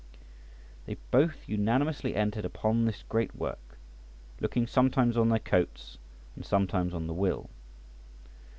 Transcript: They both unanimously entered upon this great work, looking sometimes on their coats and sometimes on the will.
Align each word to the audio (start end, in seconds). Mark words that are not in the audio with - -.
They 0.87 0.97
both 1.11 1.47
unanimously 1.47 2.15
entered 2.15 2.43
upon 2.43 2.85
this 2.85 3.03
great 3.07 3.35
work, 3.35 3.77
looking 4.39 4.65
sometimes 4.65 5.15
on 5.15 5.29
their 5.29 5.37
coats 5.37 5.99
and 6.35 6.43
sometimes 6.43 6.95
on 6.95 7.05
the 7.05 7.13
will. 7.13 7.51